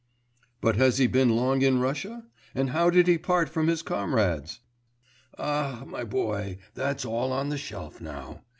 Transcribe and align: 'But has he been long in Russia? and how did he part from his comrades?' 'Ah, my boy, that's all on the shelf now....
'But 0.61 0.77
has 0.77 0.97
he 0.97 1.05
been 1.05 1.35
long 1.35 1.61
in 1.61 1.79
Russia? 1.79 2.25
and 2.55 2.71
how 2.71 2.89
did 2.89 3.05
he 3.05 3.19
part 3.19 3.49
from 3.49 3.67
his 3.67 3.83
comrades?' 3.83 4.59
'Ah, 5.37 5.83
my 5.85 6.03
boy, 6.03 6.57
that's 6.73 7.05
all 7.05 7.31
on 7.31 7.49
the 7.49 7.55
shelf 7.59 8.01
now.... 8.01 8.41